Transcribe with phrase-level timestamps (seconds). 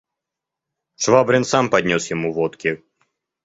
[1.05, 2.79] Швабрин сам поднес ему водки.